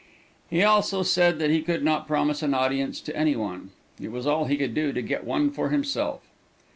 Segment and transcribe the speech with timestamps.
[0.49, 3.69] He also said he could not promise an audience to any one.
[4.01, 6.21] It was all he could do to get one for himself.